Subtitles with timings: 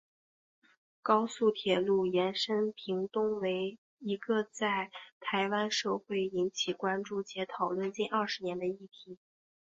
[1.03, 4.89] 高速铁路延伸屏东为一个在
[5.19, 9.19] 台湾社会引起关注且讨论近二十年的议题。